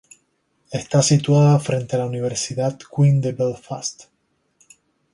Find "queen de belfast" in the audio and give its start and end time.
2.91-4.05